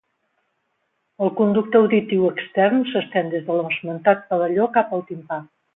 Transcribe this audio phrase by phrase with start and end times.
[1.25, 5.45] El conducte auditiu extern s'estén des de l'esmentat pavelló cap al timpà.